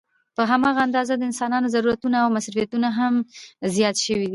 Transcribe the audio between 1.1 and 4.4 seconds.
د انسانانو ضرورتونه او مصروفيتونه هم زيات شوي دي